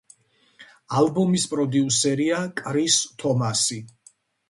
[1.01, 3.83] ალბომის პროდიუსერია კრის თომასი.